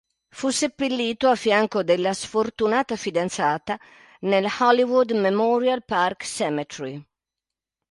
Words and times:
Fu 0.29 0.49
seppellito 0.49 1.29
a 1.29 1.35
fianco 1.35 1.83
della 1.83 2.15
sfortunata 2.15 2.95
fidanzata 2.95 3.79
nell"'Hollywood 4.21 5.11
Memorial 5.11 5.85
Park 5.85 6.23
Cemetery". 6.25 7.05